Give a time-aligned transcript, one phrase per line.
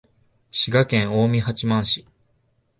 [0.51, 2.07] 滋賀県近江八幡市